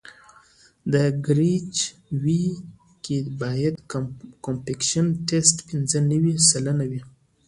په 0.91 1.01
کیریج 1.23 1.75
وې 2.23 2.43
کې 3.03 3.17
باید 3.41 3.75
کمپکشن 4.45 5.05
ټسټ 5.27 5.55
پینځه 5.67 5.99
نوي 6.11 6.33
سلنه 6.49 6.85
وي 6.91 7.01